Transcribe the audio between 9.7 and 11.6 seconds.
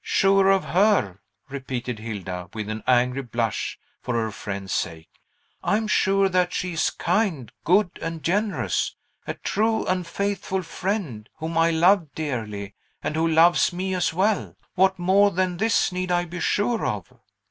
and faithful friend, whom